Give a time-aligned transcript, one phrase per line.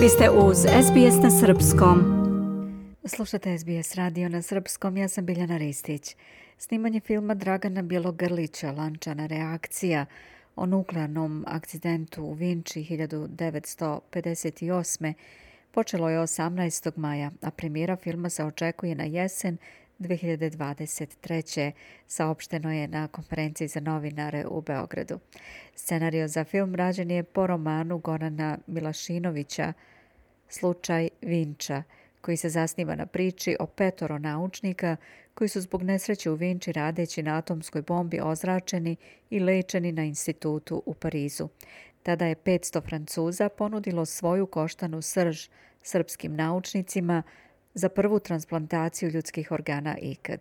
[0.00, 2.04] Vi ste uz SBS na Srpskom.
[3.04, 6.16] Slušate SBS radio na Srpskom, ja sam Biljana Ristić.
[6.58, 10.06] Snimanje filma Dragana Bjelogrlića, lančana reakcija
[10.56, 15.12] o nuklearnom akcidentu u Vinči 1958.
[15.70, 16.92] počelo je 18.
[16.96, 19.56] maja, a premijera filma se očekuje na jesen
[20.00, 21.72] 2023.
[22.06, 25.18] saopšteno je na konferenciji za novinare u Beogradu.
[25.74, 29.72] Scenario za film rađen je po romanu Gorana Milašinovića
[30.48, 31.82] Slučaj Vinča,
[32.20, 34.96] koji se zasniva na priči o petoro naučnika
[35.34, 38.96] koji su zbog nesreće u Vinči radeći na atomskoj bombi ozračeni
[39.30, 41.48] i lečeni na institutu u Parizu.
[42.02, 45.48] Tada je 500 Francuza ponudilo svoju koštanu srž
[45.82, 47.22] srpskim naučnicima
[47.80, 50.40] za prvu transplantaciju ljudskih organa ikad.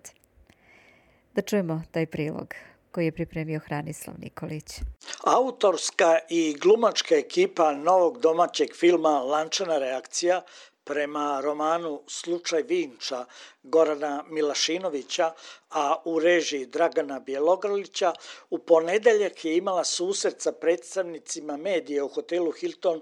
[1.35, 2.53] Da čujemo taj prilog
[2.91, 4.79] koji je pripremio Hranislav Nikolić.
[5.23, 10.41] Autorska i glumačka ekipa novog domaćeg filma Lančana reakcija
[10.83, 13.25] prema romanu Slučaj Vinča
[13.63, 15.31] Gorana Milašinovića,
[15.69, 18.13] a u režiji Dragana Bjelogrlića,
[18.49, 23.01] u ponedeljak je imala susret sa predstavnicima medije u hotelu Hilton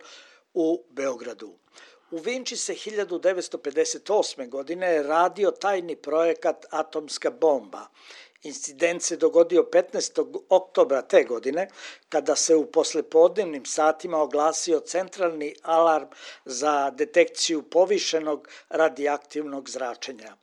[0.54, 1.54] u Beogradu.
[2.12, 4.50] U Vinči se 1958.
[4.50, 7.88] godine radio tajni projekat Atomska bomba.
[8.44, 10.42] Incident se dogodio 15.
[10.50, 11.68] oktobra te godine,
[12.10, 16.08] kada se u poslepodnevnim satima oglasio centralni alarm
[16.46, 20.36] za detekciju povišenog radijaktivnog zračenja.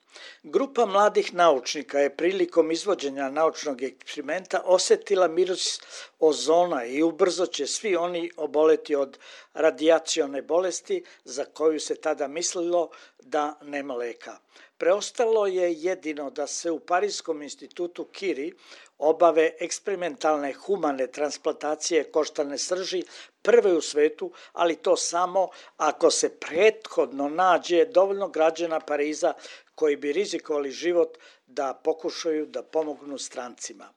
[0.43, 5.81] Grupa mladih naučnika je prilikom izvođenja naučnog eksperimenta osetila miris
[6.19, 9.19] ozona i ubrzo će svi oni oboleti od
[9.55, 12.91] radijacione bolesti za koju se tada mislilo
[13.23, 14.39] da nema leka.
[14.79, 18.53] Preostalo je jedino da se u Parijskom institutu Kiri
[18.98, 23.03] obave eksperimentalne humane transplantacije koštane srži
[23.42, 29.34] prve u svetu, ali to samo ako se prethodno nađe dovoljno građana Pariza
[29.75, 33.93] koji bi rizikovali život da pokušaju da pomognu strancima.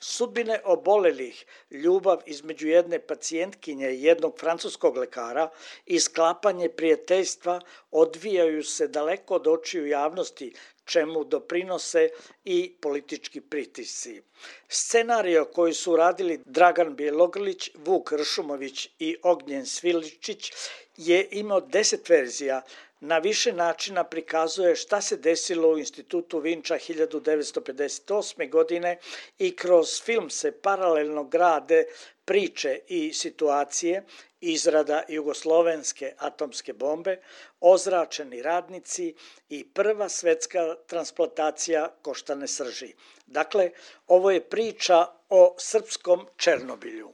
[0.00, 5.50] Sudbine obolelih, ljubav između jedne pacijentkinje i jednog francuskog lekara
[5.86, 7.60] i sklapanje prijateljstva
[7.90, 10.52] odvijaju se daleko od očiju javnosti,
[10.84, 12.08] čemu doprinose
[12.44, 14.22] i politički pritisci.
[14.68, 20.52] Scenario koji su radili Dragan Bjelogrlić, Vuk Ršumović i Ognjen Sviličić
[20.96, 22.62] je imao deset verzija,
[23.04, 28.50] na više načina prikazuje šta se desilo u institutu Vinča 1958.
[28.50, 28.98] godine
[29.38, 31.84] i kroz film se paralelno grade
[32.24, 34.04] priče i situacije
[34.40, 37.20] izrada jugoslovenske atomske bombe,
[37.60, 39.14] ozračeni radnici
[39.48, 42.94] i prva svetska transplantacija koštane srži.
[43.26, 43.70] Dakle,
[44.06, 47.12] ovo je priča o srpskom Černobilju.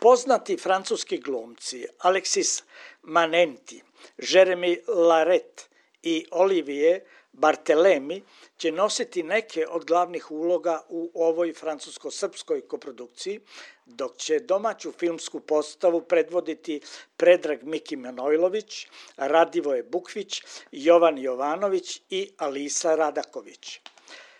[0.00, 2.62] Poznati francuski glumci Alexis
[3.04, 3.82] Manenti,
[4.18, 5.68] Jeremy Laret
[6.02, 7.00] i Olivier
[7.32, 8.22] Bartelemi
[8.56, 13.40] će nositi neke od glavnih uloga u ovoj francusko-srpskoj koprodukciji,
[13.86, 16.80] dok će domaću filmsku postavu predvoditi
[17.16, 23.80] Predrag Miki Manojlović, Radivoje Bukvić, Jovan Jovanović i Alisa Radaković.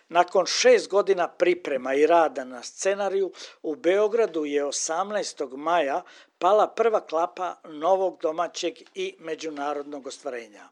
[0.09, 5.57] Nakon šest godina priprema i rada na scenariju, u Beogradu je 18.
[5.57, 6.03] maja
[6.37, 10.69] pala prva klapa novog domaćeg i međunarodnog ostvarenja.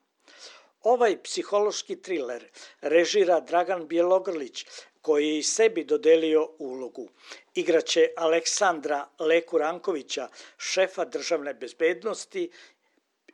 [0.81, 2.47] Ovaj psihološki triler
[2.81, 4.65] režira Dragan Bjelogrlić,
[5.03, 7.09] koji je i sebi dodelio ulogu.
[7.55, 10.27] Igraće Aleksandra Leku Rankovića,
[10.57, 12.51] šefa državne bezbednosti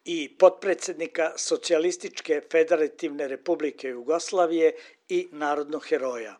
[0.05, 4.75] i potpredsednika Socijalističke federativne republike Jugoslavije
[5.09, 6.37] i narodnog heroja.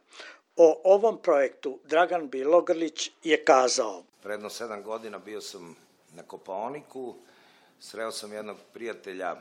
[0.55, 4.03] O ovom projektu Dragan Bilogrlić je kazao.
[4.23, 5.75] Predno sedam godina bio sam
[6.15, 7.15] na Kopaoniku,
[7.79, 9.35] sreo sam jednog prijatelja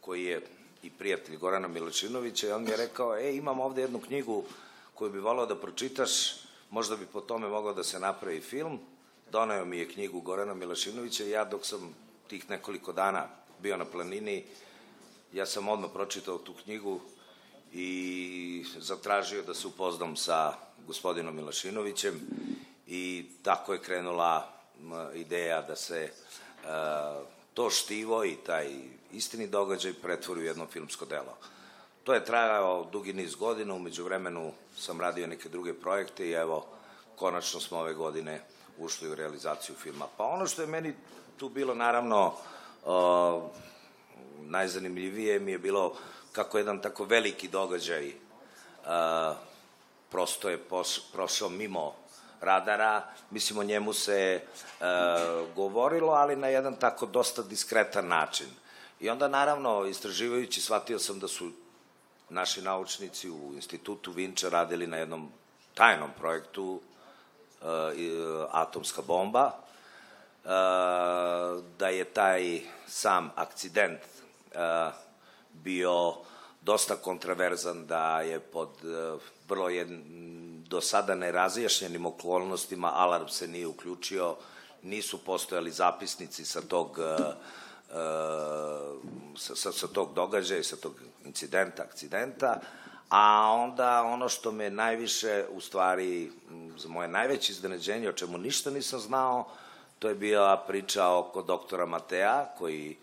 [0.00, 0.40] koji je
[0.82, 4.44] i prijatelj Gorana Milučinovića i on mi je rekao, e, imam ovde jednu knjigu
[4.94, 6.10] koju bi volao da pročitaš,
[6.70, 8.78] možda bi po tome mogao da se napravi film.
[9.30, 11.94] Doneo mi je knjigu Gorana Milašinovića i ja dok sam
[12.28, 13.28] tih nekoliko dana
[13.58, 14.44] bio na planini,
[15.32, 17.00] ja sam odmah pročitao tu knjigu
[17.74, 20.52] i zatražio da se upoznam sa
[20.86, 22.20] gospodinom Milašinovićem
[22.86, 24.48] i tako je krenula
[25.14, 26.68] ideja da se uh,
[27.54, 28.68] to štivo i taj
[29.12, 31.36] istini događaj pretvori u jedno filmsko delo.
[32.04, 36.66] To je trajao dugi niz godina, umeđu vremenu sam radio neke druge projekte i evo,
[37.16, 38.42] konačno smo ove godine
[38.78, 40.06] ušli u realizaciju filma.
[40.16, 40.94] Pa ono što je meni
[41.36, 42.34] tu bilo naravno
[44.40, 45.96] najzanimljivije mi je bilo
[46.34, 49.36] kako jedan tako veliki događaj uh,
[50.10, 51.94] prosto je pos, prošao mimo
[52.40, 54.84] radara, mislim o njemu se uh,
[55.54, 58.46] govorilo, ali na jedan tako dosta diskretan način.
[59.00, 61.50] I onda naravno, istraživajući, shvatio sam da su
[62.28, 65.32] naši naučnici u institutu Vinča radili na jednom
[65.74, 66.80] tajnom projektu uh,
[68.50, 69.46] atomska bomba,
[70.44, 70.50] uh,
[71.78, 74.00] da je taj sam akcident
[74.54, 75.03] uh,
[75.54, 76.14] bio
[76.62, 80.00] dosta kontraverzan, da je pod uh, vrlo jedn,
[80.68, 84.36] do sada nerazjašnjenim okolnostima alarm se nije uključio,
[84.82, 87.34] nisu postojali zapisnici sa tog uh,
[89.36, 90.92] sa, sa, sa tog događaja sa tog
[91.24, 92.60] incidenta, akcidenta,
[93.08, 96.30] a onda ono što me najviše, u stvari,
[96.76, 99.48] za moje najveće iznenađenje, o čemu ništa nisam znao,
[99.98, 102.96] to je bila priča oko doktora Matea, koji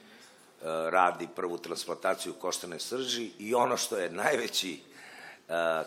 [0.89, 4.81] radi prvu transplantaciju koštane srži i ono što je najveći, e,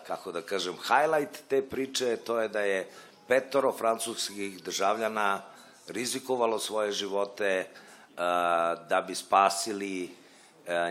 [0.06, 2.88] kako da kažem, highlight te priče, to je da je
[3.28, 5.42] petoro francuskih državljana
[5.88, 7.66] rizikovalo svoje živote,
[8.88, 10.10] da bi spasili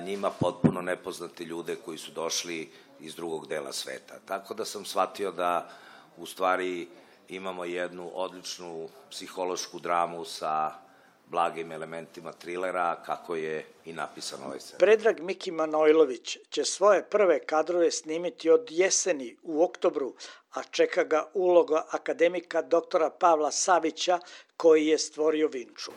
[0.01, 4.19] njima potpuno nepoznate ljude koji su došli iz drugog dela sveta.
[4.25, 5.69] Tako da sam shvatio da
[6.17, 6.87] u stvari
[7.29, 10.71] imamo jednu odličnu psihološku dramu sa
[11.25, 14.77] blagim elementima trilera, kako je i napisan ovaj scen.
[14.79, 20.13] Predrag Miki Manojlović će svoje prve kadrove snimiti od jeseni u oktobru,
[20.53, 24.19] a čeka ga uloga akademika doktora Pavla Savića,
[24.57, 25.91] koji je stvorio Vinču.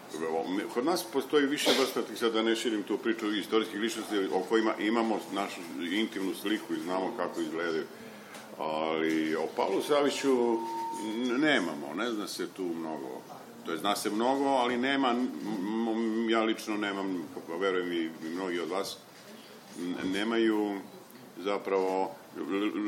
[0.74, 4.74] Kod nas postoji više vrsta, sad da ne širim tu priču istorijskih ličnosti o kojima
[4.78, 5.60] imamo našu
[5.92, 7.84] intimnu sliku i znamo kako izgledaju.
[8.58, 10.58] Ali o Pavlu Saviću
[11.38, 13.22] nemamo, ne zna se tu mnogo.
[13.66, 15.14] To je, zna se mnogo, ali nema,
[16.28, 17.28] ja lično nemam,
[17.60, 18.96] verujem i mnogi od vas,
[20.04, 20.80] nemaju
[21.38, 22.14] zapravo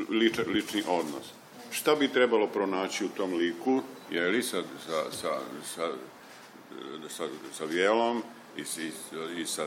[0.09, 1.25] lič, lični odnos.
[1.71, 3.81] Šta bi trebalo pronaći u tom liku,
[4.11, 5.39] je li, sa, sa, sa,
[5.75, 5.91] sa,
[7.09, 8.23] sa, sa vijelom
[8.57, 9.65] i, i, i sa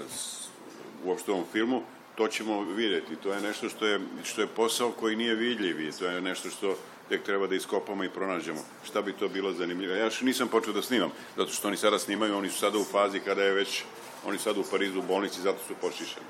[1.04, 1.82] uopšte ovom filmu,
[2.16, 3.16] to ćemo videti.
[3.16, 6.50] To je nešto što je, što je posao koji nije vidljiv i to je nešto
[6.50, 6.76] što
[7.08, 8.60] tek treba da iskopamo i pronađemo.
[8.84, 9.94] Šta bi to bilo zanimljivo?
[9.94, 12.84] Ja još nisam počeo da snimam, zato što oni sada snimaju, oni su sada u
[12.84, 13.82] fazi kada je već,
[14.26, 16.26] oni sada u Parizu u bolnici, zato su počišeni.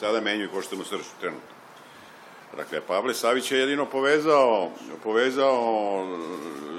[0.00, 1.54] Sada menjuju koštenu sršu trenutno.
[2.56, 4.70] Dakle, Pavle Savić je jedino povezao,
[5.02, 6.06] povezao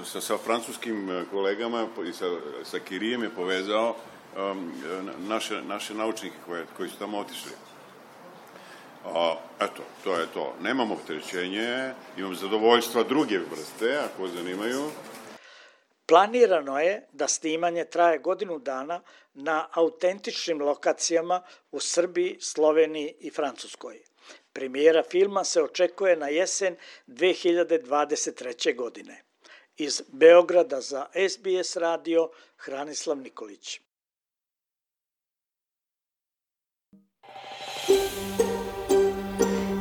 [0.06, 2.26] sa, sa francuskim kolegama i sa,
[2.64, 3.96] sa Kirijem je povezao
[4.38, 4.72] um,
[5.28, 7.52] naše, naše naučnike koje, koji su tamo otišli.
[9.06, 10.56] A, eto, to je to.
[10.62, 14.92] Nemam opterećenje, imam zadovoljstva druge vrste, ako zanimaju.
[16.06, 19.02] Planirano je da snimanje traje godinu dana
[19.34, 21.42] na autentičnim lokacijama
[21.72, 24.02] u Srbiji, Sloveniji i Francuskoj.
[24.54, 26.75] Premijera filma se očekuje na jesen
[27.08, 28.75] 2023.
[28.75, 29.24] godine.
[29.78, 33.80] Iz Beograda za SBS radio Hranislav Nikolić.